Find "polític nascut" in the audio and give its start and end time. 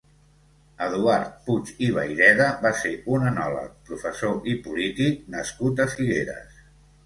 4.67-5.87